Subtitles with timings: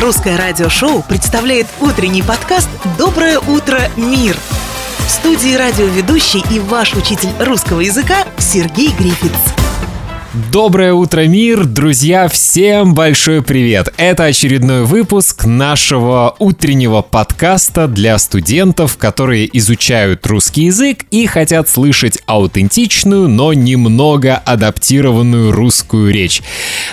[0.00, 4.34] Русское радиошоу представляет утренний подкаст «Доброе утро, мир».
[5.00, 9.59] В студии радиоведущий и ваш учитель русского языка Сергей Грифиц.
[10.32, 11.64] Доброе утро, мир!
[11.64, 13.92] Друзья, всем большой привет!
[13.96, 22.20] Это очередной выпуск нашего утреннего подкаста для студентов, которые изучают русский язык и хотят слышать
[22.26, 26.42] аутентичную, но немного адаптированную русскую речь.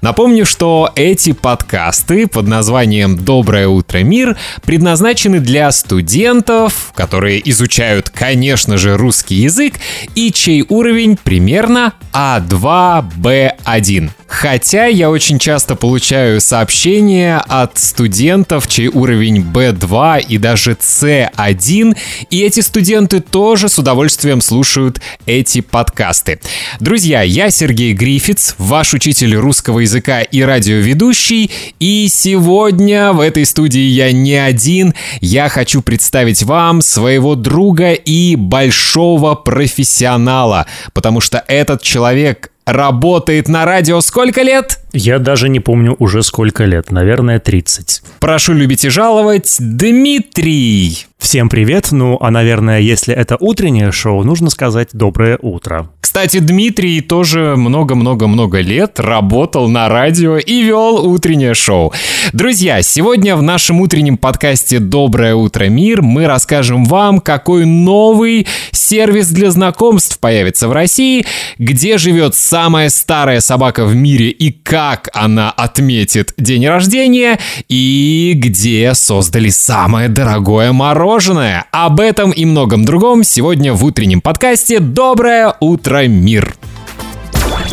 [0.00, 8.78] Напомню, что эти подкасты под названием «Доброе утро, мир» предназначены для студентов, которые изучают, конечно
[8.78, 9.80] же, русский язык
[10.14, 14.10] и чей уровень примерно А2, Б1.
[14.26, 21.96] Хотя я очень часто получаю сообщения от студентов, чей уровень B2 и даже C1,
[22.28, 26.40] и эти студенты тоже с удовольствием слушают эти подкасты.
[26.80, 31.50] Друзья, я Сергей Грифиц, ваш учитель русского языка и радиоведущий,
[31.80, 38.36] и сегодня в этой студии я не один, я хочу представить вам своего друга и
[38.36, 44.80] большого профессионала, потому что этот человек работает на радио сколько лет?
[44.92, 48.02] Я даже не помню уже сколько лет, наверное, 30.
[48.20, 51.06] Прошу любить и жаловать, Дмитрий.
[51.18, 55.90] Всем привет, ну а, наверное, если это утреннее шоу, нужно сказать доброе утро.
[56.14, 61.92] Кстати, Дмитрий тоже много-много-много лет работал на радио и вел утреннее шоу.
[62.32, 69.30] Друзья, сегодня в нашем утреннем подкасте «Доброе утро, мир» мы расскажем вам, какой новый сервис
[69.30, 71.26] для знакомств появится в России,
[71.58, 78.94] где живет самая старая собака в мире и как она отметит день рождения, и где
[78.94, 81.64] создали самое дорогое мороженое.
[81.72, 86.54] Об этом и многом другом сегодня в утреннем подкасте «Доброе утро, мир».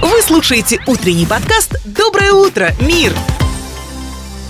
[0.00, 3.12] Вы слушаете утренний подкаст «Доброе утро, мир».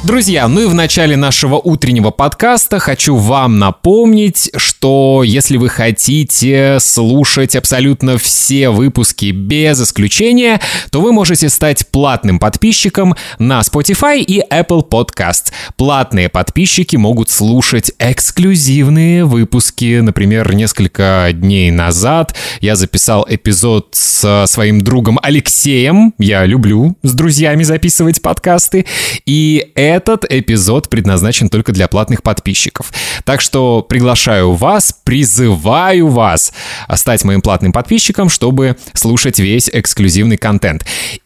[0.05, 6.79] Друзья, ну и в начале нашего утреннего подкаста хочу вам напомнить, что если вы хотите
[6.81, 10.61] слушать абсолютно все выпуски без исключения,
[10.91, 15.53] то вы можете стать платным подписчиком на Spotify и Apple Podcast.
[15.77, 20.01] Платные подписчики могут слушать эксклюзивные выпуски.
[20.01, 26.13] Например, несколько дней назад я записал эпизод с своим другом Алексеем.
[26.19, 28.85] Я люблю с друзьями записывать подкасты.
[29.27, 32.93] И этот эпизод предназначен только для платных подписчиков.
[33.25, 36.53] Так что приглашаю вас, призываю вас
[36.95, 40.85] стать моим платным подписчиком, чтобы слушать весь эксклюзивный контент.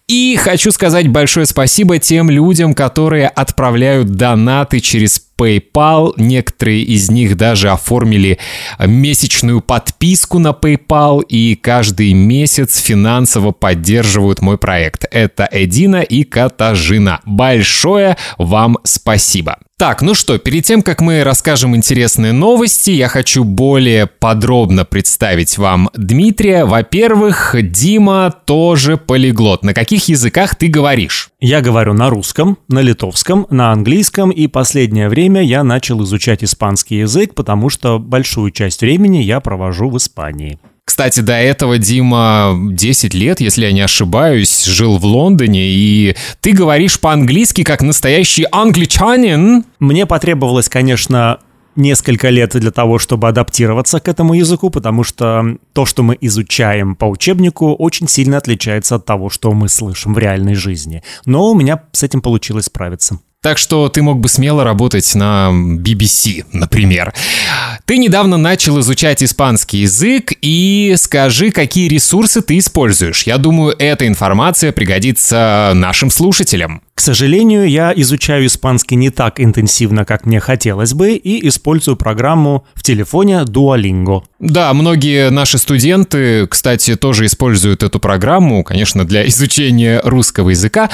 [0.08, 6.12] И хочу сказать большое спасибо тем людям, которые отправляют донаты через PayPal.
[6.16, 8.38] Некоторые из них даже оформили
[8.78, 15.04] месячную подписку на PayPal и каждый месяц финансово поддерживают мой проект.
[15.10, 17.20] Это Эдина и Катажина.
[17.24, 19.58] Большое вам спасибо.
[19.78, 25.58] Так, ну что, перед тем, как мы расскажем интересные новости, я хочу более подробно представить
[25.58, 26.64] вам Дмитрия.
[26.64, 29.62] Во-первых, Дима тоже полиглот.
[29.62, 31.28] На каких языках ты говоришь?
[31.40, 36.96] Я говорю на русском, на литовском, на английском, и последнее время я начал изучать испанский
[36.96, 40.58] язык, потому что большую часть времени я провожу в Испании.
[40.86, 46.52] Кстати, до этого Дима 10 лет, если я не ошибаюсь, жил в Лондоне, и ты
[46.52, 49.64] говоришь по-английски как настоящий англичанин.
[49.80, 51.40] Мне потребовалось, конечно,
[51.74, 56.94] несколько лет для того, чтобы адаптироваться к этому языку, потому что то, что мы изучаем
[56.94, 61.02] по учебнику, очень сильно отличается от того, что мы слышим в реальной жизни.
[61.24, 63.18] Но у меня с этим получилось справиться.
[63.42, 67.14] Так что ты мог бы смело работать на BBC, например.
[67.84, 73.22] Ты недавно начал изучать испанский язык и скажи, какие ресурсы ты используешь.
[73.22, 76.82] Я думаю, эта информация пригодится нашим слушателям.
[76.96, 82.66] К сожалению, я изучаю испанский не так интенсивно, как мне хотелось бы, и использую программу
[82.74, 84.22] в телефоне Duolingo.
[84.40, 90.88] Да, многие наши студенты, кстати, тоже используют эту программу, конечно, для изучения русского языка.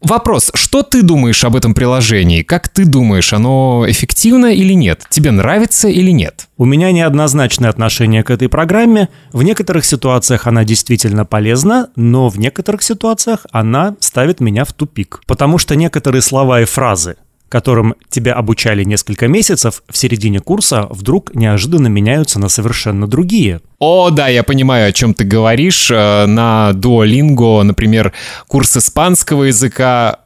[0.00, 2.42] Вопрос, что ты думаешь об этом приложении?
[2.42, 5.04] Как ты думаешь, оно эффективно или нет?
[5.08, 6.48] Тебе нравится или нет?
[6.58, 9.08] У меня неоднозначное отношение к этой программе.
[9.32, 15.22] В некоторых ситуациях она действительно полезна, но в некоторых ситуациях она ставит меня в тупик.
[15.26, 17.16] Потому что некоторые слова и фразы,
[17.48, 23.60] которым тебя обучали несколько месяцев, в середине курса вдруг неожиданно меняются на совершенно другие.
[23.78, 25.90] О, да, я понимаю, о чем ты говоришь.
[25.90, 28.12] Э, на Duolingo, например,
[28.48, 30.20] курс испанского языка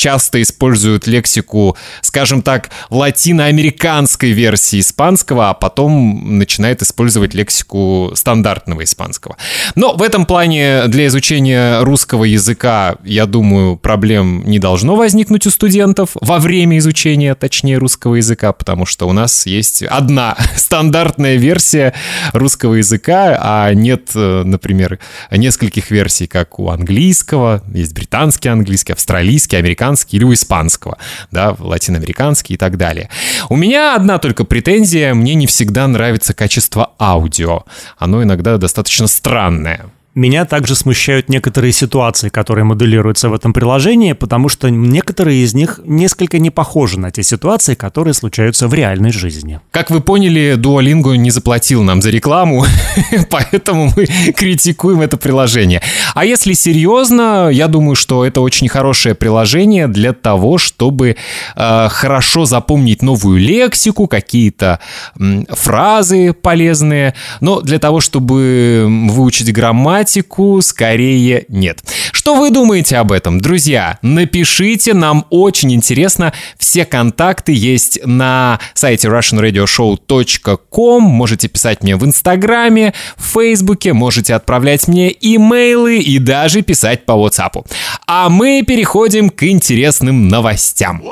[0.00, 9.36] часто используют лексику, скажем так, латиноамериканской версии испанского, а потом начинает использовать лексику стандартного испанского.
[9.74, 15.50] Но в этом плане для изучения русского языка, я думаю, проблем не должно возникнуть у
[15.50, 21.92] студентов во время изучения, точнее, русского языка, потому что у нас есть одна стандартная версия
[22.32, 24.98] русского языка, а нет, э, например,
[25.30, 30.98] нескольких версий, как у английского, есть британский английский, австралийский, американский или у испанского,
[31.30, 33.10] да, латиноамериканский и так далее.
[33.48, 37.64] У меня одна только претензия, мне не всегда нравится качество аудио.
[37.98, 39.90] Оно иногда достаточно странное.
[40.16, 45.78] Меня также смущают некоторые ситуации, которые моделируются в этом приложении, потому что некоторые из них
[45.84, 49.60] несколько не похожи на те ситуации, которые случаются в реальной жизни.
[49.70, 52.64] Как вы поняли, Duolingo не заплатил нам за рекламу,
[53.30, 55.80] поэтому мы критикуем это приложение.
[56.14, 61.16] А если серьезно, я думаю, что это очень хорошее приложение для того, чтобы
[61.54, 64.80] э, хорошо запомнить новую лексику, какие-то
[65.20, 71.82] э, фразы полезные, но для того, чтобы выучить грамматику, тематику скорее нет.
[72.12, 73.98] Что вы думаете об этом, друзья?
[74.02, 76.32] Напишите, нам очень интересно.
[76.58, 81.02] Все контакты есть на сайте russianradioshow.com.
[81.02, 87.12] Можете писать мне в Инстаграме, в Фейсбуке, можете отправлять мне имейлы и даже писать по
[87.12, 87.66] WhatsApp.
[88.06, 91.02] А мы переходим к интересным новостям.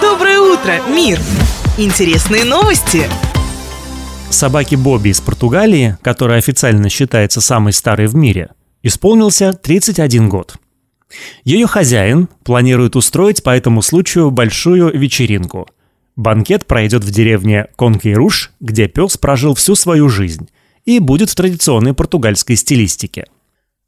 [0.00, 1.18] Доброе утро, мир!
[1.78, 3.08] Интересные новости!
[4.34, 8.50] Собаке Бобби из Португалии, которая официально считается самой старой в мире,
[8.82, 10.56] исполнился 31 год.
[11.44, 15.68] Ее хозяин планирует устроить по этому случаю большую вечеринку.
[16.16, 20.48] Банкет пройдет в деревне Конкейруш, где пес прожил всю свою жизнь,
[20.84, 23.26] и будет в традиционной португальской стилистике.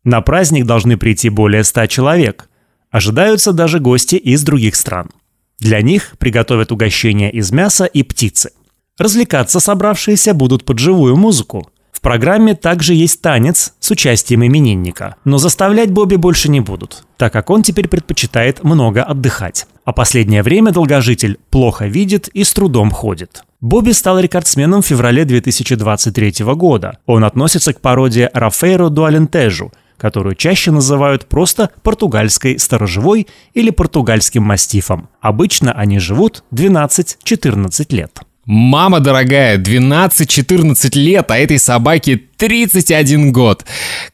[0.05, 2.49] На праздник должны прийти более 100 человек.
[2.91, 5.11] Ожидаются даже гости из других стран.
[5.59, 8.53] Для них приготовят угощения из мяса и птицы.
[8.99, 11.71] Развлекаться собравшиеся будут под живую музыку.
[11.93, 17.33] В программе также есть танец с участием именинника, но заставлять Бобби больше не будут, так
[17.33, 19.67] как он теперь предпочитает много отдыхать.
[19.85, 23.43] А последнее время долгожитель плохо видит и с трудом ходит.
[23.61, 26.99] Бобби стал рекордсменом в феврале 2023 года.
[27.07, 35.09] Он относится к породе Рафейро Дуалентежу, которую чаще называют просто португальской сторожевой или португальским мастифом.
[35.21, 38.21] Обычно они живут 12-14 лет.
[38.51, 43.65] Мама дорогая, 12-14 лет, а этой собаке 31 год.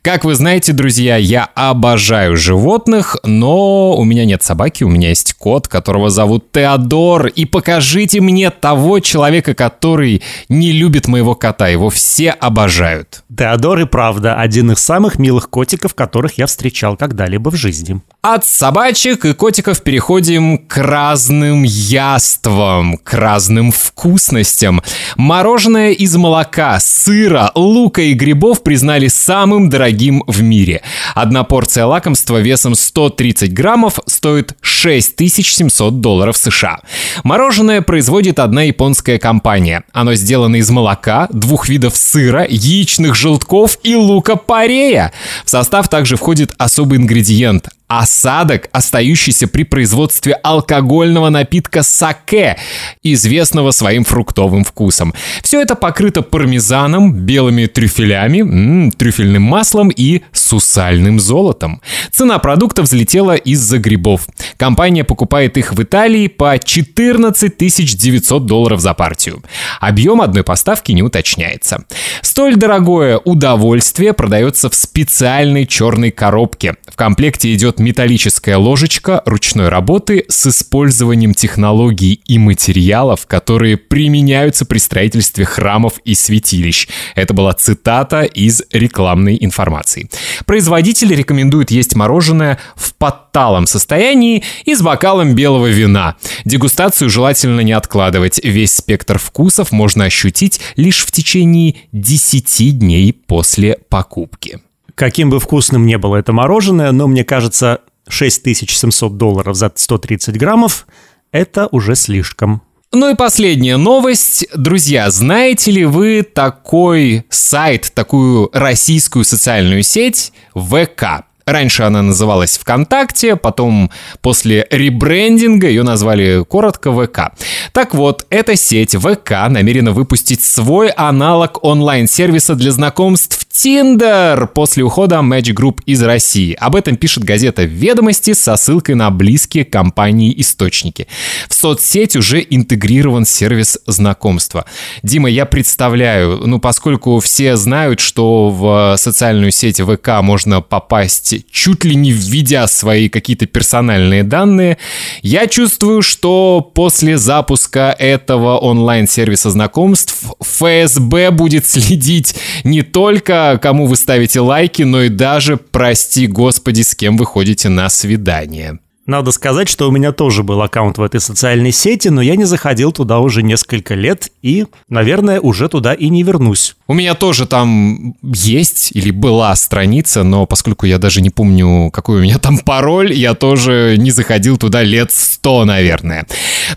[0.00, 5.34] Как вы знаете, друзья, я обожаю животных, но у меня нет собаки, у меня есть
[5.34, 7.26] кот, которого зовут Теодор.
[7.26, 11.68] И покажите мне того человека, который не любит моего кота.
[11.68, 13.24] Его все обожают.
[13.36, 18.00] Теодор и правда один из самых милых котиков, которых я встречал когда-либо в жизни.
[18.22, 24.82] От собачек и котиков переходим к разным яствам, к разным вкусностям.
[25.16, 30.82] Мороженое из молока, сыра, лука и грибов признали самым дорогим в мире.
[31.14, 36.80] Одна порция лакомства весом 130 граммов стоит 6700 долларов США.
[37.22, 39.84] Мороженое производит одна японская компания.
[39.92, 45.12] Оно сделано из молока, двух видов сыра, яичных желтков и лука-порея.
[45.44, 52.56] В состав также входит особый ингредиент осадок, остающийся при производстве алкогольного напитка саке,
[53.02, 55.14] известного своим фруктовым вкусом.
[55.42, 61.80] Все это покрыто пармезаном, белыми трюфелями, м-м, трюфельным маслом и сусальным золотом.
[62.10, 64.26] Цена продукта взлетела из-за грибов.
[64.56, 69.42] Компания покупает их в Италии по 14 900 долларов за партию.
[69.80, 71.84] Объем одной поставки не уточняется.
[72.22, 76.76] Столь дорогое удовольствие продается в специальной черной коробке.
[76.86, 84.78] В комплекте идет металлическая ложечка ручной работы с использованием технологий и материалов, которые применяются при
[84.78, 86.88] строительстве храмов и святилищ.
[87.14, 90.08] Это была цитата из рекламной информации.
[90.46, 96.16] Производитель рекомендует есть мороженое в подталом состоянии и с бокалом белого вина.
[96.44, 98.40] Дегустацию желательно не откладывать.
[98.42, 104.60] Весь спектр вкусов можно ощутить лишь в течение 10 дней после покупки.
[104.94, 110.86] Каким бы вкусным ни было это мороженое, но мне кажется, 6700 долларов за 130 граммов–
[111.32, 112.62] это уже слишком.
[112.92, 114.46] Ну и последняя новость.
[114.54, 121.24] Друзья, знаете ли вы такой сайт, такую российскую социальную сеть ВК?
[121.46, 123.90] Раньше она называлась ВКонтакте, потом
[124.22, 127.32] после ребрендинга ее назвали коротко ВК.
[127.72, 135.16] Так вот, эта сеть ВК намерена выпустить свой аналог онлайн-сервиса для знакомств Tinder после ухода
[135.16, 136.56] Match Group из России.
[136.58, 141.06] Об этом пишет газета «Ведомости» со ссылкой на близкие компании источники.
[141.48, 144.64] В соцсеть уже интегрирован сервис знакомства.
[145.04, 151.84] Дима, я представляю, ну, поскольку все знают, что в социальную сеть ВК можно попасть чуть
[151.84, 154.78] ли не введя свои какие-то персональные данные,
[155.22, 163.96] я чувствую, что после запуска этого онлайн-сервиса знакомств ФСБ будет следить не только кому вы
[163.96, 168.78] ставите лайки, но и даже, прости господи, с кем вы ходите на свидание.
[169.06, 172.44] Надо сказать, что у меня тоже был аккаунт в этой социальной сети, но я не
[172.44, 176.74] заходил туда уже несколько лет и, наверное, уже туда и не вернусь.
[176.86, 182.18] У меня тоже там есть или была страница, но поскольку я даже не помню, какой
[182.18, 186.26] у меня там пароль, я тоже не заходил туда лет сто, наверное.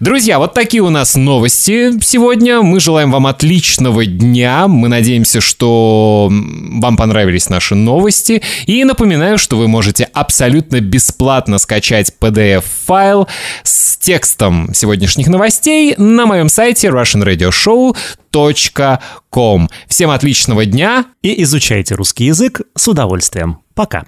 [0.01, 2.61] Друзья, вот такие у нас новости сегодня.
[2.61, 4.67] Мы желаем вам отличного дня.
[4.67, 8.41] Мы надеемся, что вам понравились наши новости.
[8.65, 13.27] И напоминаю, что вы можете абсолютно бесплатно скачать PDF-файл
[13.63, 19.69] с текстом сегодняшних новостей на моем сайте russianradioshow.com.
[19.87, 23.59] Всем отличного дня и изучайте русский язык с удовольствием.
[23.73, 24.05] Пока.